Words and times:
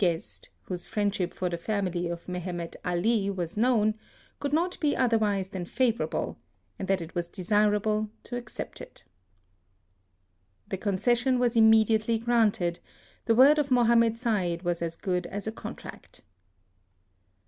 guest, 0.03 0.49
whose 0.63 0.87
friendship 0.87 1.31
for 1.31 1.47
the 1.47 1.59
family 1.59 2.07
of 2.07 2.27
Mehemet 2.27 2.75
Ali 2.83 3.29
was 3.29 3.55
known, 3.55 3.93
could 4.39 4.51
not 4.51 4.79
be 4.79 4.95
otherwise 4.97 5.49
than 5.49 5.63
favourable, 5.63 6.39
and 6.79 6.87
that 6.87 7.01
it 7.01 7.13
was 7.13 7.27
desirable 7.27 8.09
to 8.23 8.35
accept 8.35 8.81
it. 8.81 9.03
14 9.03 9.03
HISTORY 10.63 10.65
OP 10.65 10.69
The 10.71 10.77
concession 10.79 11.37
was 11.39 11.55
immediately 11.55 12.17
granted. 12.17 12.79
The 13.25 13.35
word 13.35 13.59
of 13.59 13.69
Mohammed 13.69 14.17
Said 14.17 14.63
was 14.63 14.81
as 14.81 14.95
good 14.95 15.27
as 15.27 15.45
a 15.45 15.51
contract. 15.51 16.23